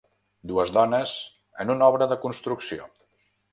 [0.51, 1.13] Dues dones
[1.65, 2.91] en una obra de construcció.